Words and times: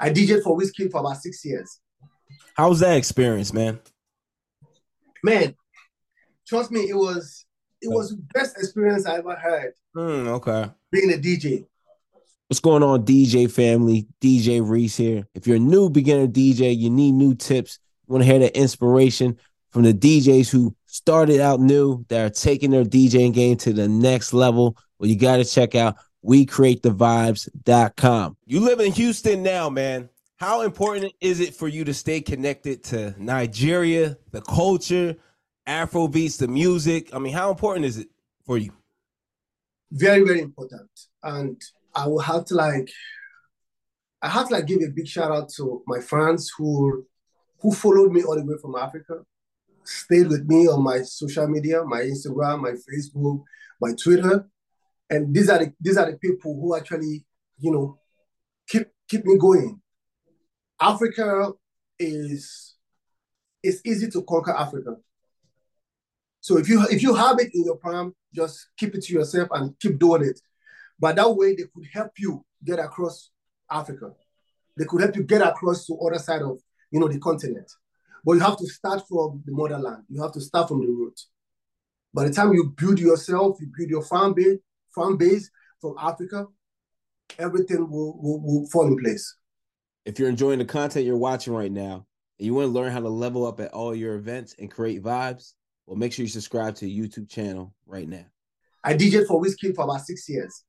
I 0.00 0.10
DJed 0.10 0.42
for 0.42 0.56
Wizkid 0.58 0.90
for 0.90 1.00
about 1.00 1.18
six 1.18 1.44
years. 1.44 1.78
How 2.54 2.68
was 2.70 2.80
that 2.80 2.96
experience, 2.96 3.52
man? 3.52 3.80
Man, 5.22 5.54
trust 6.48 6.70
me, 6.70 6.88
it 6.88 6.96
was 6.96 7.44
it 7.82 7.88
was 7.88 8.10
the 8.10 8.22
best 8.34 8.56
experience 8.58 9.06
I 9.06 9.18
ever 9.18 9.34
had 9.36 9.72
Mm, 9.96 10.26
okay. 10.28 10.70
being 10.92 11.12
a 11.12 11.16
DJ. 11.16 11.64
What's 12.48 12.60
going 12.60 12.82
on, 12.82 13.04
DJ 13.04 13.50
family? 13.50 14.06
DJ 14.20 14.60
Reese 14.66 14.96
here. 14.96 15.26
If 15.34 15.46
you're 15.46 15.56
a 15.56 15.60
new 15.60 15.88
beginner 15.88 16.26
DJ, 16.26 16.76
you 16.76 16.90
need 16.90 17.12
new 17.12 17.34
tips. 17.34 17.78
You 18.06 18.12
want 18.14 18.24
to 18.24 18.30
hear 18.30 18.40
the 18.40 18.56
inspiration 18.58 19.38
from 19.70 19.82
the 19.82 19.94
DJs 19.94 20.50
who 20.50 20.74
started 20.86 21.40
out 21.40 21.60
new 21.60 22.04
that 22.08 22.26
are 22.26 22.30
taking 22.30 22.70
their 22.72 22.84
DJing 22.84 23.32
game 23.32 23.56
to 23.58 23.72
the 23.72 23.88
next 23.88 24.32
level. 24.32 24.76
Well, 24.98 25.08
you 25.08 25.16
got 25.16 25.36
to 25.36 25.44
check 25.44 25.74
out 25.76 25.96
WeCreateTheVibes.com. 26.24 28.36
You 28.46 28.60
live 28.60 28.80
in 28.80 28.92
Houston 28.92 29.42
now, 29.42 29.70
man. 29.70 30.10
How 30.36 30.60
important 30.62 31.12
is 31.20 31.40
it 31.40 31.54
for 31.54 31.68
you 31.68 31.84
to 31.84 31.92
stay 31.92 32.20
connected 32.20 32.82
to 32.84 33.14
Nigeria, 33.18 34.16
the 34.30 34.40
culture, 34.40 35.16
Afro 35.66 36.08
beats, 36.08 36.38
the 36.38 36.48
music? 36.48 37.14
I 37.14 37.18
mean, 37.18 37.34
how 37.34 37.50
important 37.50 37.84
is 37.86 37.98
it 37.98 38.08
for 38.44 38.56
you? 38.56 38.72
Very, 39.92 40.22
very 40.22 40.40
important. 40.40 40.88
And 41.22 41.60
I 41.94 42.06
will 42.06 42.20
have 42.20 42.44
to 42.46 42.54
like 42.54 42.90
I 44.22 44.28
have 44.28 44.48
to 44.48 44.54
like 44.54 44.66
give 44.66 44.82
a 44.82 44.88
big 44.88 45.08
shout 45.08 45.32
out 45.32 45.48
to 45.56 45.82
my 45.86 46.00
fans 46.00 46.50
who 46.56 47.06
who 47.60 47.72
followed 47.72 48.12
me 48.12 48.22
all 48.22 48.36
the 48.36 48.44
way 48.44 48.56
from 48.60 48.76
Africa, 48.76 49.22
stayed 49.84 50.28
with 50.28 50.46
me 50.46 50.68
on 50.68 50.82
my 50.82 51.02
social 51.02 51.48
media, 51.48 51.82
my 51.84 52.00
Instagram, 52.00 52.60
my 52.60 52.72
Facebook, 52.72 53.42
my 53.80 53.92
Twitter. 54.02 54.48
And 55.10 55.34
these 55.34 55.50
are 55.50 55.58
the 55.58 55.72
these 55.80 55.96
are 55.96 56.10
the 56.10 56.16
people 56.16 56.54
who 56.54 56.76
actually, 56.76 57.26
you 57.58 57.72
know, 57.72 57.98
keep 58.68 58.86
keep 59.08 59.24
me 59.24 59.36
going. 59.36 59.80
Africa 60.80 61.52
is 61.98 62.76
it's 63.62 63.80
easy 63.84 64.08
to 64.10 64.22
conquer 64.22 64.52
Africa. 64.52 64.96
So 66.40 66.56
if 66.56 66.68
you 66.68 66.82
if 66.90 67.02
you 67.02 67.14
have 67.14 67.38
it 67.40 67.50
in 67.52 67.64
your 67.64 67.76
palm, 67.76 68.14
just 68.34 68.68
keep 68.78 68.94
it 68.94 69.02
to 69.02 69.12
yourself 69.12 69.48
and 69.52 69.78
keep 69.78 69.98
doing 69.98 70.22
it. 70.24 70.40
But 70.98 71.16
that 71.16 71.28
way 71.28 71.54
they 71.54 71.64
could 71.74 71.86
help 71.92 72.12
you 72.18 72.44
get 72.64 72.78
across 72.78 73.30
Africa. 73.70 74.12
They 74.78 74.84
could 74.84 75.02
help 75.02 75.16
you 75.16 75.24
get 75.24 75.42
across 75.42 75.86
to 75.86 75.98
other 75.98 76.18
side 76.18 76.42
of 76.42 76.58
you 76.90 77.00
know 77.00 77.08
the 77.08 77.18
continent. 77.18 77.70
But 78.24 78.34
you 78.34 78.40
have 78.40 78.58
to 78.58 78.66
start 78.66 79.02
from 79.08 79.42
the 79.44 79.52
motherland. 79.52 80.04
You 80.08 80.22
have 80.22 80.32
to 80.32 80.40
start 80.40 80.68
from 80.68 80.80
the 80.80 80.86
root. 80.86 81.18
By 82.12 82.28
the 82.28 82.34
time 82.34 82.52
you 82.52 82.72
build 82.76 82.98
yourself, 82.98 83.58
you 83.60 83.70
build 83.76 83.88
your 83.88 84.02
farm 84.02 84.34
base, 84.34 84.58
farm 84.94 85.16
base 85.16 85.50
from 85.80 85.94
Africa, 85.98 86.46
everything 87.38 87.90
will, 87.90 88.20
will, 88.20 88.40
will 88.40 88.66
fall 88.68 88.86
in 88.86 88.98
place. 88.98 89.36
If 90.04 90.18
you're 90.18 90.28
enjoying 90.28 90.58
the 90.58 90.64
content 90.64 91.06
you're 91.06 91.16
watching 91.16 91.52
right 91.52 91.70
now 91.70 92.06
and 92.38 92.46
you 92.46 92.54
want 92.54 92.66
to 92.66 92.72
learn 92.72 92.92
how 92.92 93.00
to 93.00 93.08
level 93.08 93.46
up 93.46 93.60
at 93.60 93.72
all 93.72 93.94
your 93.94 94.14
events 94.14 94.54
and 94.58 94.70
create 94.70 95.02
vibes, 95.02 95.52
well, 95.86 95.96
make 95.96 96.12
sure 96.12 96.22
you 96.24 96.28
subscribe 96.28 96.74
to 96.76 96.84
the 96.84 96.98
YouTube 96.98 97.28
channel 97.28 97.74
right 97.86 98.08
now. 98.08 98.24
I 98.82 98.94
DJed 98.94 99.26
for 99.26 99.42
Wizkid 99.42 99.74
for 99.74 99.84
about 99.84 100.00
six 100.02 100.28
years. 100.28 100.64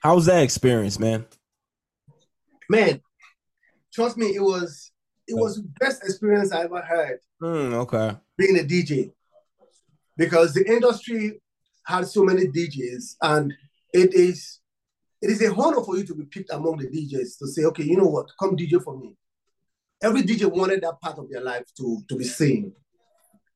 How 0.00 0.14
was 0.14 0.26
that 0.26 0.42
experience, 0.42 0.98
man? 0.98 1.26
Man, 2.68 3.00
trust 3.92 4.16
me, 4.16 4.26
it 4.28 4.42
was 4.42 4.92
it 5.26 5.34
was 5.34 5.56
the 5.56 5.68
best 5.80 6.02
experience 6.04 6.52
I 6.52 6.64
ever 6.64 6.82
had 6.82 7.18
Hmm, 7.40 7.74
okay. 7.74 8.16
being 8.36 8.58
a 8.58 8.62
DJ. 8.62 9.12
Because 10.16 10.52
the 10.52 10.64
industry 10.68 11.40
had 11.84 12.06
so 12.06 12.22
many 12.22 12.46
DJs 12.46 13.16
and 13.22 13.52
it 13.92 14.14
is 14.14 14.60
it 15.20 15.30
is 15.30 15.40
a 15.42 15.54
honor 15.54 15.82
for 15.84 15.96
you 15.96 16.04
to 16.04 16.14
be 16.14 16.24
picked 16.24 16.50
among 16.52 16.78
the 16.78 16.86
DJs 16.88 17.38
to 17.38 17.46
say, 17.46 17.62
okay, 17.64 17.84
you 17.84 17.96
know 17.96 18.08
what, 18.08 18.26
come 18.40 18.56
DJ 18.56 18.82
for 18.82 18.98
me. 18.98 19.16
Every 20.02 20.22
DJ 20.22 20.50
wanted 20.50 20.82
that 20.82 21.00
part 21.00 21.18
of 21.18 21.30
their 21.30 21.40
life 21.42 21.64
to, 21.76 22.02
to 22.08 22.16
be 22.16 22.24
seen. 22.24 22.72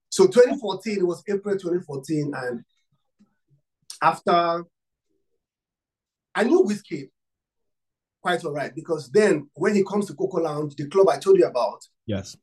So 0.08 0.26
2014, 0.28 0.98
it 0.98 1.06
was 1.06 1.24
April 1.28 1.56
2014, 1.56 2.32
and 2.36 2.62
after 4.00 4.64
I 6.34 6.44
knew 6.44 6.62
Wizkid 6.62 7.08
quite 8.22 8.44
all 8.44 8.52
right 8.52 8.72
because 8.74 9.10
then 9.10 9.48
when 9.54 9.74
he 9.74 9.82
comes 9.84 10.06
to 10.06 10.14
Coco 10.14 10.38
Lounge, 10.38 10.76
the 10.76 10.86
club 10.88 11.08
I 11.08 11.18
told 11.18 11.38
you 11.38 11.46
about, 11.46 11.80
Yes. 12.06 12.36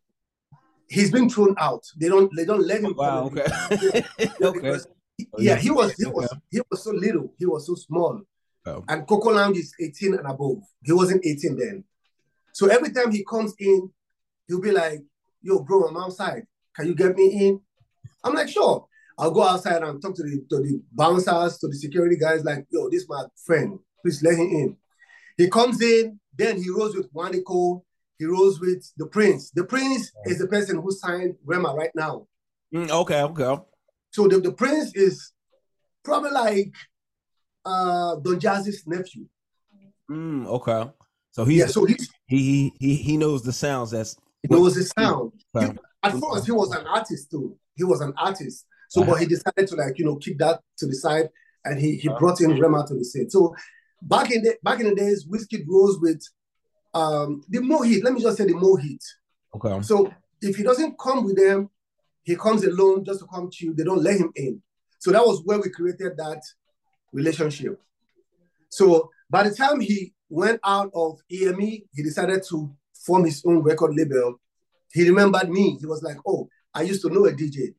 he's 0.89 1.11
been 1.11 1.29
thrown 1.29 1.55
out. 1.59 1.83
They 1.97 2.09
don't 2.09 2.29
they 2.35 2.43
don't 2.45 2.65
let 2.67 2.81
him. 2.81 2.93
Wow. 2.97 3.29
come 3.29 3.37
Okay. 3.39 4.03
in. 4.19 4.27
okay. 4.43 4.59
Because 4.59 4.87
Oh, 4.87 4.91
yeah, 5.17 5.25
yeah. 5.37 5.55
he 5.55 5.69
was 5.69 5.93
he 5.93 6.05
was 6.05 6.33
he 6.49 6.61
was 6.69 6.83
so 6.83 6.91
little, 6.91 7.33
he 7.37 7.45
was 7.45 7.67
so 7.67 7.75
small. 7.75 8.21
Oh. 8.65 8.83
And 8.87 9.05
Coco 9.05 9.31
Lounge 9.31 9.57
is 9.57 9.73
18 9.79 10.15
and 10.15 10.25
above. 10.25 10.63
He 10.83 10.93
wasn't 10.93 11.25
18 11.25 11.57
then. 11.57 11.83
So 12.53 12.67
every 12.67 12.91
time 12.91 13.11
he 13.11 13.25
comes 13.25 13.53
in, 13.59 13.89
he'll 14.47 14.61
be 14.61 14.71
like, 14.71 15.01
yo, 15.41 15.59
bro, 15.59 15.87
I'm 15.87 15.97
outside. 15.97 16.43
Can 16.75 16.87
you 16.87 16.95
get 16.95 17.15
me 17.15 17.47
in? 17.47 17.59
I'm 18.23 18.33
like, 18.33 18.47
sure. 18.47 18.87
I'll 19.17 19.31
go 19.31 19.43
outside 19.43 19.83
and 19.83 20.01
talk 20.01 20.15
to 20.15 20.23
the 20.23 20.43
to 20.49 20.61
the 20.61 20.81
bouncers, 20.91 21.57
to 21.59 21.67
the 21.67 21.75
security 21.75 22.17
guys, 22.17 22.43
like, 22.43 22.65
yo, 22.69 22.89
this 22.89 23.03
is 23.03 23.09
my 23.09 23.23
friend. 23.45 23.79
Please 24.01 24.23
let 24.23 24.35
him 24.35 24.47
in. 24.47 24.77
He 25.37 25.49
comes 25.49 25.81
in, 25.81 26.19
then 26.35 26.61
he 26.61 26.69
rolls 26.69 26.95
with 26.95 27.13
Waniko, 27.13 27.83
he 28.17 28.25
rolls 28.25 28.59
with 28.59 28.91
the 28.97 29.05
prince. 29.07 29.51
The 29.51 29.65
prince 29.65 30.11
is 30.25 30.39
the 30.39 30.47
person 30.47 30.81
who 30.81 30.91
signed 30.91 31.35
Rema 31.45 31.73
right 31.73 31.91
now. 31.95 32.27
Mm, 32.73 32.89
okay. 32.89 33.21
Okay. 33.21 33.63
So 34.13 34.27
the, 34.27 34.39
the 34.39 34.51
prince 34.53 34.95
is 34.95 35.31
probably 36.03 36.31
like 36.31 36.73
uh 37.65 38.15
Don 38.17 38.39
Jazzy's 38.39 38.83
nephew. 38.85 39.25
Mm, 40.09 40.45
okay. 40.47 40.89
So 41.31 41.45
he's 41.45 41.59
yeah, 41.59 41.65
so 41.67 41.85
he's, 41.85 42.09
he 42.27 42.73
he 42.79 42.95
he 42.95 43.17
knows 43.17 43.41
the 43.43 43.51
sounds. 43.51 43.91
That's 43.91 44.15
he 44.43 44.53
knows 44.53 44.75
the 44.75 44.83
sound. 44.83 45.31
He- 45.59 45.67
at 46.05 46.11
first, 46.19 46.45
he 46.45 46.51
was 46.51 46.71
an 46.73 46.85
artist 46.85 47.31
too. 47.31 47.57
He 47.75 47.85
was 47.85 48.01
an 48.01 48.13
artist. 48.17 48.65
So, 48.89 49.05
but 49.05 49.21
he 49.21 49.25
decided 49.25 49.67
to 49.69 49.75
like 49.75 49.97
you 49.97 50.05
know 50.05 50.17
keep 50.17 50.37
that 50.39 50.59
to 50.77 50.85
the 50.85 50.93
side, 50.93 51.29
and 51.65 51.79
he 51.79 51.95
he 51.95 52.09
brought 52.09 52.41
in 52.41 52.59
Rema 52.59 52.85
to 52.87 52.93
the 52.93 53.05
scene. 53.05 53.29
So 53.29 53.55
back 54.01 54.29
in 54.31 54.43
the 54.43 54.57
back 54.61 54.81
in 54.81 54.87
the 54.87 54.95
days, 54.95 55.25
Wizkid 55.25 55.65
rose 55.67 55.97
with 55.99 56.21
um 56.93 57.41
the 57.47 57.61
heat. 57.85 58.03
Let 58.03 58.13
me 58.13 58.21
just 58.21 58.37
say 58.37 58.45
the 58.45 58.53
more 58.53 58.77
heat. 58.77 59.01
okay. 59.55 59.81
So 59.81 60.13
if 60.41 60.57
he 60.57 60.63
doesn't 60.63 60.99
come 60.99 61.23
with 61.23 61.37
them, 61.37 61.69
he 62.23 62.35
comes 62.35 62.63
alone 62.63 63.03
just 63.03 63.19
to 63.19 63.27
come 63.27 63.49
to 63.51 63.65
you. 63.65 63.73
They 63.73 63.83
don't 63.83 64.01
let 64.01 64.17
him 64.17 64.31
in. 64.35 64.61
So 64.99 65.11
that 65.11 65.25
was 65.25 65.41
where 65.43 65.59
we 65.59 65.69
created 65.69 66.17
that 66.17 66.41
relationship. 67.11 67.79
So 68.69 69.11
by 69.29 69.47
the 69.47 69.53
time 69.53 69.81
he 69.81 70.13
went 70.29 70.59
out 70.63 70.89
of 70.95 71.19
EME, 71.31 71.59
he 71.59 72.03
decided 72.03 72.43
to 72.49 72.73
form 73.05 73.25
his 73.25 73.43
own 73.45 73.59
record 73.59 73.93
label. 73.95 74.39
He 74.91 75.07
remembered 75.07 75.49
me. 75.49 75.77
He 75.79 75.85
was 75.85 76.01
like, 76.01 76.17
"Oh, 76.25 76.47
I 76.73 76.83
used 76.83 77.01
to 77.01 77.09
know 77.09 77.25
a 77.25 77.33
DJ." 77.33 77.75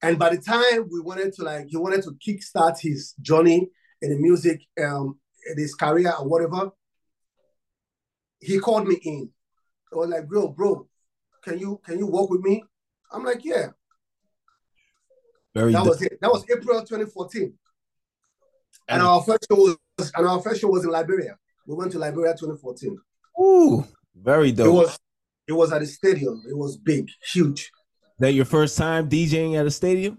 And 0.00 0.18
by 0.18 0.34
the 0.34 0.40
time 0.40 0.88
we 0.90 1.00
wanted 1.00 1.32
to 1.34 1.42
like, 1.42 1.66
he 1.68 1.76
wanted 1.76 2.02
to 2.04 2.12
kickstart 2.12 2.78
his 2.78 3.14
journey 3.20 3.68
in 4.00 4.10
the 4.10 4.16
music, 4.18 4.60
um, 4.82 5.18
in 5.50 5.58
his 5.58 5.74
career 5.74 6.12
or 6.18 6.28
whatever. 6.28 6.70
He 8.38 8.58
called 8.58 8.86
me 8.86 8.96
in. 9.02 9.30
I 9.92 9.96
was 9.96 10.10
like, 10.10 10.28
"Bro, 10.28 10.48
bro, 10.48 10.88
can 11.42 11.58
you 11.58 11.80
can 11.84 11.98
you 11.98 12.06
work 12.06 12.30
with 12.30 12.42
me?" 12.42 12.62
I'm 13.12 13.24
like, 13.24 13.44
"Yeah." 13.44 13.68
Very 15.54 15.72
That 15.72 15.84
was 15.84 16.02
it. 16.02 16.18
That 16.20 16.30
was 16.32 16.44
April 16.50 16.80
2014. 16.80 17.52
And 18.88 19.02
our 19.02 19.22
first 19.22 19.46
show 19.48 19.56
was 19.56 19.76
and 20.16 20.26
our 20.26 20.40
first 20.42 20.60
show 20.60 20.68
was 20.68 20.84
in 20.84 20.90
Liberia. 20.90 21.36
We 21.66 21.74
went 21.74 21.92
to 21.92 21.98
Liberia 21.98 22.32
2014. 22.32 22.98
Ooh, 23.40 23.84
very 24.14 24.50
It 24.50 24.56
dope. 24.56 24.74
was 24.74 24.98
it 25.46 25.52
was 25.52 25.72
at 25.72 25.82
a 25.82 25.86
stadium. 25.86 26.42
It 26.48 26.56
was 26.56 26.76
big, 26.76 27.08
huge. 27.32 27.70
that 28.18 28.32
your 28.32 28.44
first 28.44 28.76
time 28.78 29.08
DJing 29.08 29.54
at 29.58 29.66
a 29.66 29.70
stadium? 29.70 30.18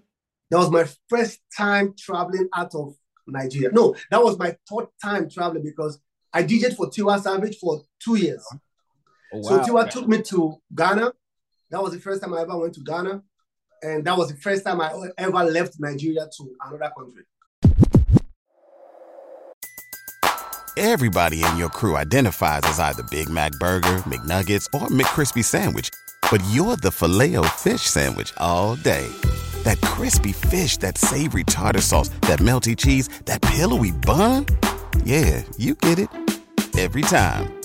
That 0.51 0.57
was 0.59 0.69
my 0.71 0.85
first 1.09 1.39
time 1.55 1.93
traveling 1.97 2.47
out 2.55 2.73
of 2.75 2.95
Nigeria. 3.27 3.71
No, 3.71 3.95
that 4.11 4.23
was 4.23 4.37
my 4.37 4.55
third 4.69 4.87
time 5.03 5.29
traveling 5.29 5.63
because 5.63 5.99
I 6.31 6.43
DJed 6.43 6.75
for 6.75 6.87
Tiwa 6.89 7.19
Savage 7.21 7.57
for 7.57 7.81
two 7.99 8.15
years. 8.17 8.45
Oh, 9.33 9.41
So 9.41 9.57
wow. 9.57 9.63
Tiwa 9.65 9.89
took 9.89 10.07
me 10.07 10.21
to 10.23 10.57
Ghana. 10.73 11.13
That 11.71 11.81
was 11.81 11.93
the 11.93 11.99
first 11.99 12.21
time 12.21 12.33
I 12.33 12.41
ever 12.41 12.57
went 12.57 12.73
to 12.75 12.81
Ghana. 12.81 13.23
And 13.81 14.05
that 14.05 14.17
was 14.17 14.29
the 14.31 14.37
first 14.37 14.63
time 14.63 14.81
I 14.81 14.93
ever 15.17 15.43
left 15.43 15.75
Nigeria 15.79 16.27
to 16.37 16.55
another 16.65 16.91
country. 16.97 17.23
Everybody 20.77 21.41
in 21.41 21.57
your 21.57 21.69
crew 21.69 21.95
identifies 21.95 22.61
as 22.63 22.79
either 22.79 23.03
Big 23.03 23.29
Mac 23.29 23.53
Burger, 23.53 24.03
McNuggets, 24.05 24.65
or 24.73 24.87
McCrispy 24.89 25.43
Sandwich. 25.43 25.89
But 26.29 26.43
you're 26.51 26.75
the 26.75 26.91
filet 26.91 27.35
fish 27.49 27.81
Sandwich 27.81 28.33
all 28.37 28.75
day. 28.75 29.07
That 29.63 29.79
crispy 29.81 30.33
fish, 30.33 30.77
that 30.77 30.97
savory 30.97 31.43
tartar 31.45 31.81
sauce, 31.81 32.09
that 32.21 32.39
melty 32.39 32.75
cheese, 32.77 33.07
that 33.25 33.41
pillowy 33.41 33.91
bun. 33.91 34.45
Yeah, 35.03 35.43
you 35.57 35.75
get 35.75 35.99
it. 35.99 36.09
Every 36.77 37.03
time. 37.03 37.64